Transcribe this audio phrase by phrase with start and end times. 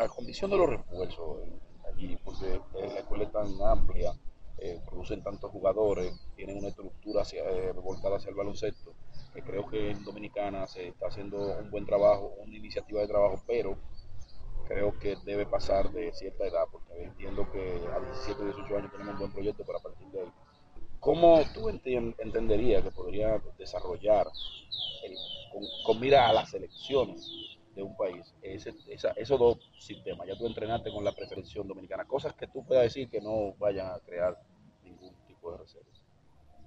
[0.00, 1.38] la condición de los refuerzos
[1.92, 4.12] allí, porque la escuela es tan amplia,
[4.58, 8.94] eh, producen tantos jugadores, tienen una estructura hacia, eh, volcada hacia el baloncesto,
[9.32, 13.42] que creo que en Dominicana se está haciendo un buen trabajo, una iniciativa de trabajo,
[13.46, 13.76] pero
[14.66, 19.14] creo que debe pasar de cierta edad, porque entiendo que a 17 18 años tenemos
[19.14, 20.32] un buen proyecto, para partir de ahí.
[21.00, 24.26] ¿Cómo tú entenderías que podría desarrollar
[25.52, 30.26] con, con mira a las elecciones de un país ese, esa- esos dos sistemas?
[30.28, 33.88] Ya tú entrenaste con la preselección dominicana, cosas que tú puedas decir que no vayan
[33.88, 34.36] a crear
[34.82, 35.90] ningún tipo de reserva.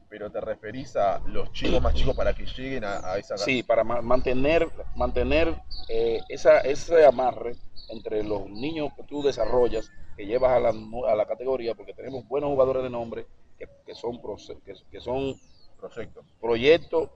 [0.09, 3.63] Pero te referís a los chicos más chicos para que lleguen a, a esa Sí,
[3.63, 7.57] para ma- mantener, mantener eh, esa, ese amarre
[7.89, 12.27] entre los niños que tú desarrollas, que llevas a la, a la categoría, porque tenemos
[12.27, 13.27] buenos jugadores de nombre
[13.57, 14.19] que, que son,
[14.65, 15.39] que, que son
[15.77, 16.25] proyectos.
[16.39, 17.09] proyectos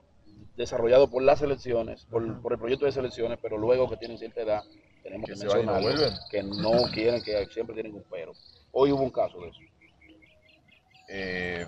[0.55, 4.63] desarrollados por las selecciones, por, el proyecto de selecciones, pero luego que tienen cierta edad,
[5.03, 6.13] tenemos Que que, no vuelven.
[6.29, 8.33] que no quieren, que siempre tienen un pero.
[8.71, 9.59] Hoy hubo un caso de eso.
[11.07, 11.65] Eh,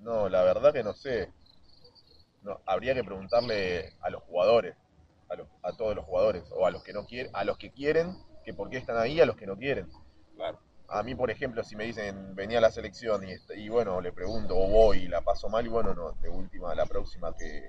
[0.00, 1.32] no, la verdad que no sé.
[2.42, 4.76] No, habría que preguntarle a los jugadores,
[5.28, 7.72] a, los- a todos los jugadores, o a los que no quieren, a los que
[7.72, 9.88] quieren, que por qué están ahí, a los que no quieren.
[10.36, 10.60] Claro.
[10.88, 13.22] A mí, por ejemplo, si me dicen venía a la selección
[13.56, 16.74] y, bueno, le pregunto o voy y la paso mal, y bueno, no, de última,
[16.74, 17.68] la próxima que,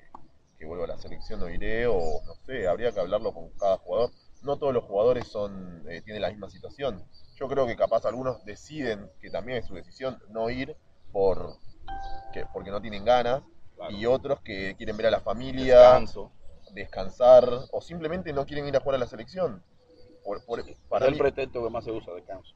[0.57, 1.93] que vuelva a la selección no iré, o
[2.25, 4.11] no sé, habría que hablarlo con cada jugador.
[4.43, 7.03] No todos los jugadores son eh, tienen la misma situación.
[7.35, 10.75] Yo creo que capaz algunos deciden, que también es su decisión, no ir
[11.11, 11.55] por
[12.33, 13.41] que, porque no tienen ganas,
[13.75, 13.91] claro.
[13.95, 16.31] y otros que quieren ver a la familia, Descanso.
[16.73, 19.63] descansar, o simplemente no quieren ir a jugar a la selección.
[20.23, 22.53] Por, por- para es el mí- pretexto que más se usa, descanso.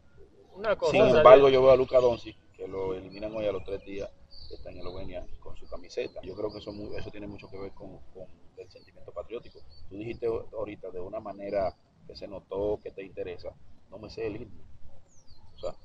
[0.56, 3.64] Una cosa, Sin embargo, yo veo a Luca Doncic, que lo eliminan hoy a los
[3.64, 4.10] tres días,
[4.48, 6.20] que está en Eslovenia con su camiseta.
[6.24, 8.28] Yo creo que eso, mu- eso tiene mucho que ver con, con
[8.58, 9.60] el sentimiento patriótico.
[9.90, 11.76] Tú dijiste ahorita de una manera
[12.08, 13.54] que se notó que te interesa,
[13.90, 14.64] no me sé el himno.
[15.56, 15.76] O sea,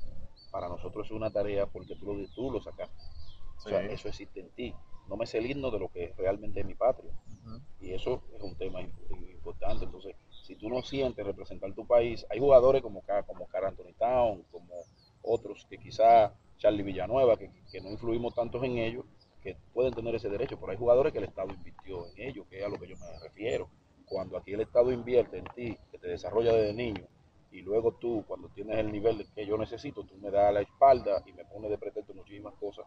[0.50, 2.96] para nosotros es una tarea porque tú lo, tú lo sacaste.
[3.58, 3.86] O sea, Sí.
[3.92, 4.74] eso existe en ti.
[5.08, 7.12] No me sé el himno de lo que realmente es mi patria.
[7.80, 8.92] Y eso es un tema im-
[9.46, 9.84] importante.
[9.84, 14.74] Entonces, si tú no sientes representar tu país, hay jugadores como, como Anthony Town, como
[15.22, 19.04] otros que quizá Charlie Villanueva, que, que no influimos tantos en ellos,
[19.42, 22.58] que pueden tener ese derecho, pero hay jugadores que el Estado invirtió en ellos, que
[22.58, 23.68] es a lo que yo me refiero.
[24.06, 27.06] Cuando aquí el Estado invierte en ti, que te desarrolla desde niño,
[27.50, 31.22] y luego tú, cuando tienes el nivel que yo necesito, tú me das la espalda
[31.26, 32.86] y me pones de pretexto muchísimas cosas,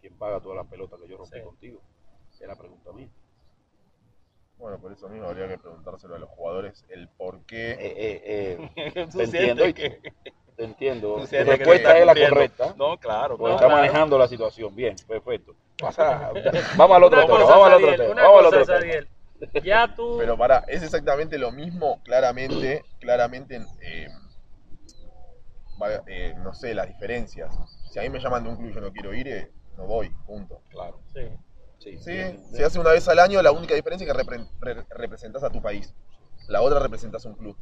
[0.00, 1.44] ¿quién paga todas las pelotas que yo rompí Sí.
[1.44, 1.80] contigo?
[2.40, 3.08] Es la pregunta mía.
[4.58, 7.72] Bueno, por eso mismo habría que preguntárselo a los jugadores el por qué.
[7.72, 10.00] Eh, eh, eh, te entiendo, que-
[10.56, 11.16] te entiendo.
[11.28, 12.74] Tu respuesta es la correcta.
[12.76, 13.66] No, claro, Pues claro.
[13.66, 14.74] está manejando la situación.
[14.74, 15.54] Bien, perfecto.
[15.78, 16.30] Pasa-
[16.76, 17.38] vamos al otro Una tema.
[17.40, 18.12] cosa, Vamos al otro tema.
[18.12, 19.06] una Vamos al cosa, otro tema.
[19.64, 20.16] Ya tú.
[20.18, 24.08] Pero para, es exactamente lo mismo, claramente, claramente, eh,
[26.06, 27.52] eh, no sé, las diferencias.
[27.90, 29.84] Si a mí me llaman de un club y yo no quiero ir, eh, no
[29.86, 30.10] voy.
[32.04, 32.38] Sí.
[32.52, 35.50] Se hace una vez al año, la única diferencia es que repre- re- representas a
[35.50, 35.94] tu país.
[36.48, 37.56] La otra representas a un club.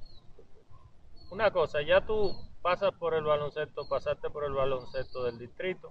[1.31, 5.91] Una cosa, ya tú pasas por el baloncesto, pasaste por el baloncesto del distrito,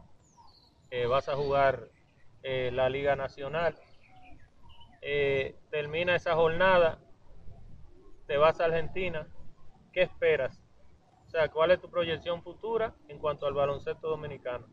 [0.92, 1.90] eh, vas a jugar
[2.44, 3.76] eh, la Liga Nacional,
[5.02, 7.00] eh, termina esa jornada,
[8.28, 9.28] te vas a Argentina,
[9.92, 10.62] ¿qué esperas?
[11.26, 14.68] O sea, ¿cuál es tu proyección futura en cuanto al baloncesto dominicano?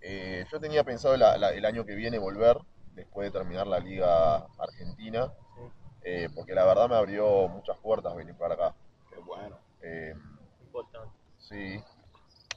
[0.00, 2.56] Eh, yo tenía pensado la- la- el año que viene volver,
[2.94, 5.62] después de terminar la Liga Argentina, Sí,
[6.02, 8.76] eh, porque la verdad me abrió muchas puertas venir para acá.
[9.10, 9.58] Qué bueno.
[9.82, 10.14] Eh,
[10.60, 11.14] importante.
[11.38, 11.82] Sí,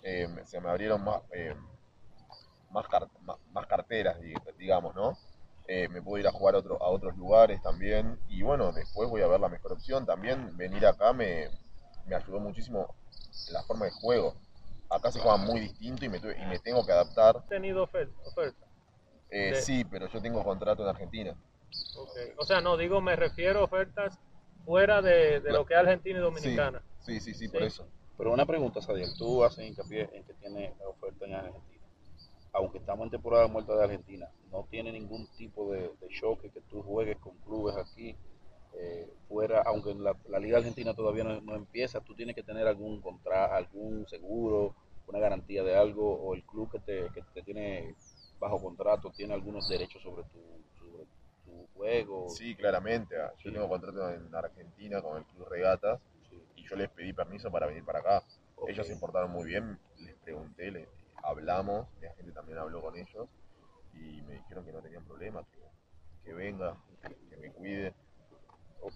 [0.03, 1.55] eh, se me abrieron más, eh,
[2.69, 5.17] más, car- más, más carteras, di- digamos, ¿no?
[5.67, 8.19] Eh, me puedo ir a jugar a, otro- a otros lugares también.
[8.27, 10.05] Y bueno, después voy a ver la mejor opción.
[10.05, 11.49] También venir acá me,
[12.05, 12.95] me ayudó muchísimo
[13.51, 14.35] la forma de juego.
[14.91, 17.37] Acá se juega muy distinto y me, tuve- y me tengo que adaptar.
[17.37, 18.13] ¿Has tenido oferta?
[18.25, 18.65] oferta?
[19.29, 19.77] Eh, Sí.
[19.77, 21.35] sí, pero yo tengo contrato en Argentina.
[21.95, 22.09] Ok.
[22.37, 24.19] O sea, no, digo, me refiero a ofertas
[24.65, 26.83] fuera de, de lo que es Argentina y Dominicana.
[26.99, 27.67] Sí, sí, sí, por Sí.
[27.67, 27.87] eso.
[28.17, 29.15] Pero una pregunta, Sadiel.
[29.17, 31.85] Tú haces hincapié en que tiene oferta en Argentina.
[32.53, 36.59] Aunque estamos en temporada muerta de Argentina, no tiene ningún tipo de, de choque que
[36.61, 38.17] tú juegues con clubes aquí.
[38.73, 42.65] eh, fuera, aunque la, la Liga Argentina todavía no, no empieza, tú tienes que tener
[42.67, 44.75] algún contra, algún seguro,
[45.11, 47.95] una garantía de algo, o el club que te, que te tiene
[48.39, 50.39] bajo contrato tiene algunos derechos sobre tu,
[50.79, 51.05] sobre
[51.45, 52.29] tu juego.
[52.29, 53.15] Sí, claramente.
[53.19, 53.53] ah, Yo Sí.
[53.53, 55.99] tengo contrato en Argentina con el Club Regatas
[56.29, 56.41] Sí.
[56.55, 58.23] y yo les pedí permiso para venir para acá.
[58.67, 60.87] Ellos se portaron muy bien, les pregunté, les
[61.23, 63.27] hablamos, la gente también habló con ellos
[63.93, 65.59] y me dijeron que no tenían problema, que,
[66.23, 66.77] que venga,
[67.29, 67.93] que, me cuide.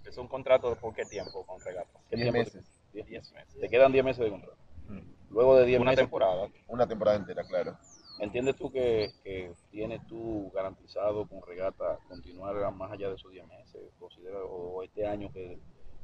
[0.05, 1.99] Es un contrato de por qué tiempo con regata.
[2.09, 2.71] ¿Qué Diez tiempo te- meses.
[2.93, 3.59] diez Diez meses.
[3.59, 4.57] Te quedan 10 meses de contrato.
[4.87, 5.14] Mm.
[5.29, 6.47] Luego de 10 Una meses, temporada.
[6.67, 7.77] Una temporada entera, claro.
[8.19, 13.45] ¿entiendes tú que, que tienes tú garantizado con regata continuar más allá de esos 10
[13.47, 13.81] meses?
[13.99, 15.59] Considera, o este año que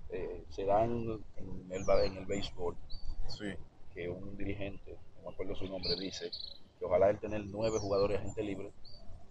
[0.09, 2.75] eh, se dan en el, en el béisbol,
[3.27, 3.53] Sí.
[3.94, 6.29] que un dirigente, no me acuerdo su nombre, dice
[6.77, 8.74] que ojalá él tener nueve jugadores agente libre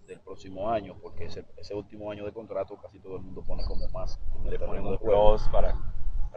[0.07, 3.63] del próximo año, porque ese, ese último año de contrato casi todo el mundo pone
[3.65, 5.37] como más Le un de juego.
[5.53, 5.75] para,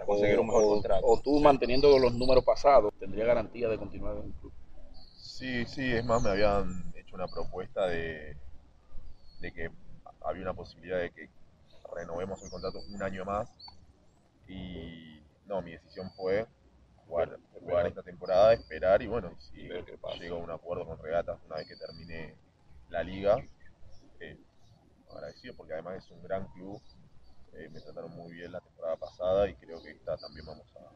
[0.05, 1.07] para conseguir o, un mejor o- contrato.
[1.07, 4.51] o tú manteniendo los números pasados, tendría garantía de continuar en el club.
[5.21, 8.37] Sí, sí, es más, me habían hecho una propuesta de,
[9.39, 9.69] de que
[10.21, 11.29] había una posibilidad de que
[11.95, 13.49] renovemos el contrato un año más.
[14.47, 16.45] Y no, mi decisión fue
[17.05, 19.69] jugar, jugar esta temporada, esperar y bueno, si
[20.19, 22.35] llego a un acuerdo con Regatas una vez que termine
[22.89, 23.37] la liga,
[24.19, 24.37] eh,
[25.11, 26.81] agradecido porque además es un gran club.
[27.53, 28.61] eh, me trataron muy bien la
[29.17, 30.91] pasada y creo que esta también vamos a.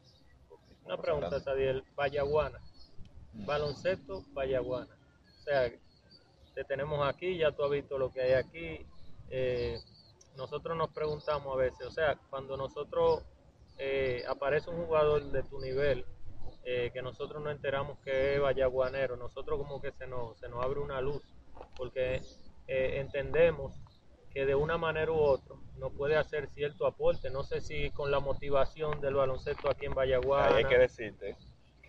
[0.85, 1.39] Una pregunta.
[1.39, 1.83] Sadiel.
[1.95, 2.59] Vallaguana.
[3.33, 4.97] Baloncesto, Vallaguana.
[5.39, 5.71] O sea,
[6.55, 8.85] te tenemos aquí, ya tú has visto lo que hay aquí.
[9.29, 9.79] Eh,
[10.35, 13.23] nosotros nos preguntamos a veces, o sea, cuando nosotros
[13.77, 16.05] eh, aparece un jugador de tu nivel,
[16.63, 20.63] eh, que nosotros nos enteramos que es vallaguanero, nosotros como que se nos, se nos
[20.63, 21.21] abre una luz,
[21.75, 22.21] porque
[22.67, 23.73] entendemos
[24.31, 27.29] que de una manera u otra nos puede hacer cierto aporte.
[27.29, 30.47] No sé si con la motivación del baloncesto aquí en Vallaguana.
[30.56, 31.35] Ahí hay que decirte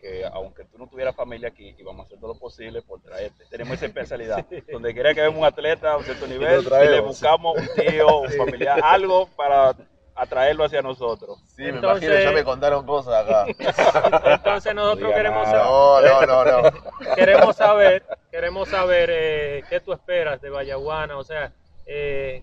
[0.00, 3.44] que aunque tú no tuvieras familia aquí, íbamos a hacer todo lo posible por traerte.
[3.50, 4.46] Tenemos esa especialidad.
[4.73, 6.88] Donde quiera que vemos un atleta a un cierto nivel, traemos.
[6.88, 9.75] y le buscamos un tío, un familiar, algo para
[10.14, 11.38] atraerlo hacia nosotros.
[11.56, 13.46] Sí, me Entonces- imagino, ya me contaron cosas acá.
[14.35, 15.58] Entonces nosotros queremos, nada.
[15.58, 16.70] sa- No, no, no, no.
[17.14, 21.52] queremos saber, queremos saber eh, qué tú esperas de Vallaguana, o sea,
[21.87, 22.43] eh,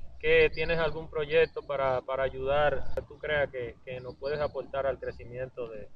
[0.53, 4.99] tienes algún proyecto para, para ayudar, que tú creas que, que nos puedes aportar al
[4.99, 5.89] crecimiento de...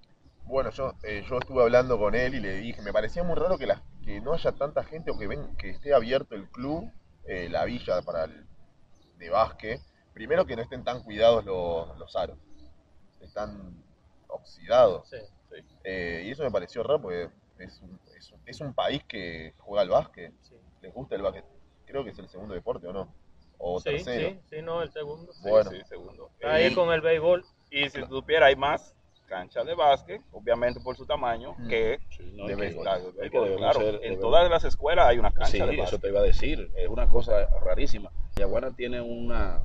[0.45, 3.57] Bueno, yo, eh, yo estuve hablando con él y le dije, me parecía muy raro
[3.57, 6.91] que, la- que no haya tanta gente o que ven que esté abierto el club,
[7.27, 8.47] eh, la villa para el,
[9.17, 9.81] de básquet.
[10.13, 12.37] Primero que no estén tan cuidados los, los aros,
[13.21, 13.83] están
[14.27, 15.09] oxidados.
[15.09, 15.17] sí.
[15.83, 17.29] Eh, y eso me pareció raro porque
[17.59, 21.21] es un, es un- es un país que juega al básquet, Sí, les gusta el
[21.23, 21.45] básquet.
[21.85, 23.15] Creo que es el segundo deporte, ¿o no?
[23.61, 24.29] O sí, tercero.
[24.29, 25.31] sí, sí, no, el segundo.
[25.33, 25.69] Sí, Bueno.
[25.69, 26.29] sí, segundo.
[26.35, 27.43] Está ahí Y- con el béisbol.
[27.69, 28.95] Y si tú supieras, hay más
[29.27, 31.67] canchas de básquet, obviamente por su tamaño, Mm.
[31.67, 32.83] que Sí, no, De béisbol.
[32.83, 33.79] claro.
[33.81, 36.01] ser- en todas las escuelas hay una cancha Sí, de eso básquet.
[36.01, 36.71] te iba a decir.
[36.75, 38.09] Es una cosa rarísima.
[38.37, 39.61] Yaguana tiene una,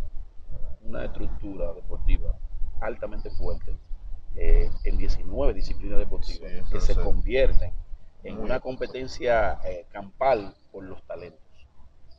[0.83, 2.35] una estructura deportiva
[2.81, 3.75] altamente fuerte
[4.37, 7.01] eh, en 19 disciplinas deportivas Sí, eso que se sé.
[7.01, 7.73] convierten
[8.25, 11.41] en Muy una competencia eh, campal por los talentos.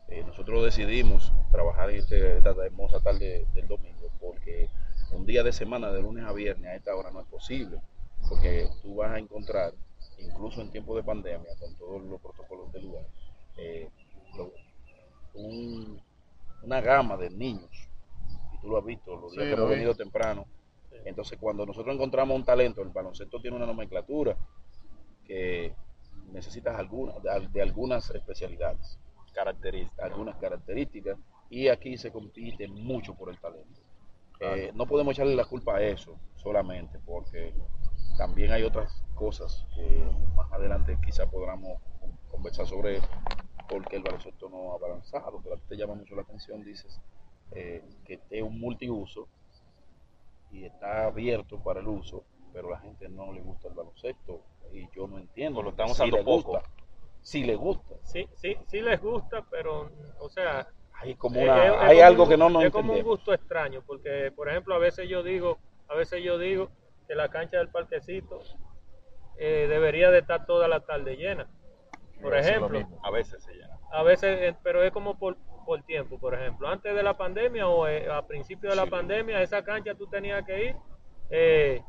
[0.08, 4.70] Eh, nosotros decidimos trabajar este- esta hermosa tarde del domingo porque
[5.12, 7.82] un día de semana, de lunes a viernes, a esta hora no es posible,
[8.30, 9.74] porque tú vas a encontrar,
[10.20, 13.06] incluso en tiempo de pandemia, con todos los protocolos del lugar,
[13.58, 13.90] eh,
[14.38, 14.52] lo-
[15.34, 16.00] un-
[16.64, 17.72] una gama de niños,
[18.54, 20.46] y tú lo has visto, los días Sí, que hemos venido temprano.
[20.90, 20.98] Sí.
[21.06, 24.38] Entonces, cuando nosotros encontramos un talento, el baloncesto tiene una nomenclatura
[25.26, 25.74] que
[26.32, 29.00] necesitas alguna, de, de algunas especialidades
[29.36, 30.06] Características.
[30.12, 31.18] algunas características
[31.50, 33.82] y aquí se compite mucho por el talento.
[34.40, 34.56] Claro.
[34.56, 37.54] Eh, no podemos echarle la culpa a eso solamente, porque
[38.18, 40.04] también hay otras cosas que
[40.36, 43.02] más adelante quizá podamos con- conversar sobre
[43.70, 47.00] porque el baloncesto no ha avanzado, pero a ti te llama mucho la atención, dices,
[47.52, 49.28] eh, que es un multiuso
[50.52, 52.24] y está abierto para el uso,
[52.54, 55.62] pero la gente no le gusta el baloncesto y yo no entiendo.
[55.62, 56.52] Lo sí usando poco.
[56.52, 56.64] gusta,
[57.26, 57.96] sí le gusta.
[58.04, 59.90] Sí, sí, sí les gusta, pero,
[60.20, 60.68] o sea,
[61.02, 62.94] Hay como Es- una, es- es hay como algo un- que no nos Es como
[62.94, 65.58] un gusto extraño, porque, por ejemplo, a veces yo digo,
[65.90, 66.70] a veces yo digo
[67.08, 68.42] que la cancha del parquecito
[69.38, 71.50] eh, debería de estar toda la tarde llena.
[72.22, 72.80] Por ejemplo.
[73.04, 73.78] A veces se llena.
[73.92, 76.68] a veces, eh, pero es como por, por tiempo, por ejemplo.
[76.68, 78.90] Antes de la pandemia o eh, a principio de la Sí.
[78.90, 80.76] pandemia, esa cancha tú tenías que ir,
[81.30, 81.82] eh,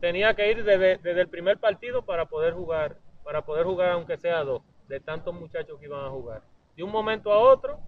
[0.00, 4.16] tenía que ir desde, desde el primer partido para poder jugar, para poder jugar aunque
[4.16, 6.42] sea dos, de tantos muchachos que iban a jugar.
[6.76, 7.80] De un momento a otro,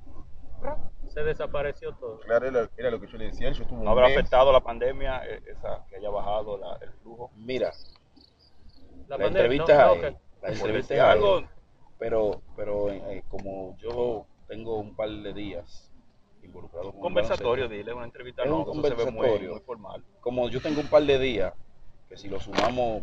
[1.06, 2.18] se desapareció todo.
[2.18, 3.48] Claro, era, era lo que yo le decía.
[3.52, 6.76] Yo estuve un ¿No habrá mes- afectado la pandemia, eh, esa que haya bajado la-
[6.80, 7.30] el flujo?
[7.36, 7.70] Mira,
[9.06, 10.02] La, la, pandemia, entrevista no, no,
[10.42, 11.48] la entrevista es algo, algo,
[12.00, 15.92] pero, pero eh, como yo tengo un par de días
[16.42, 19.50] involucrado con conversatorio, dile, una entrevista Es un no, eso se ve muy, conversatorio.
[19.52, 20.04] muy formal.
[20.20, 21.54] como yo tengo un par de días,
[22.08, 23.02] que si lo sumamos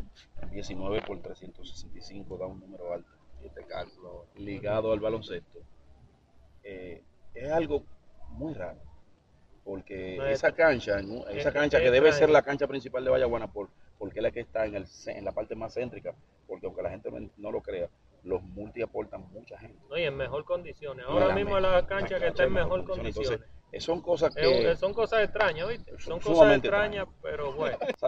[0.56, 3.10] 19 por 365 da un número alto,
[3.44, 5.60] este cálculo ligado al baloncesto,
[6.64, 7.84] eh, es algo
[8.30, 8.80] muy raro.
[9.66, 11.00] porque No es- esa cancha,
[11.32, 14.42] esa cancha que debe ser la cancha principal de Vallaguana, por, porque es la que
[14.42, 16.14] está en, el, en la parte más céntrica,
[16.46, 17.90] porque aunque la gente no, lo crea,
[18.24, 19.80] los multi aportan mucha gente.
[19.90, 19.98] ¿no?
[19.98, 21.04] y en mejor condiciones.
[21.08, 23.16] Ahora la mismo la cancha que está en mejor condiciones.
[23.16, 23.42] condiciones.
[23.42, 25.92] Entonces, eh, son cosas Es son cosas extrañas, ¿viste?
[25.98, 27.78] Son Son cosas extrañas, pero bueno.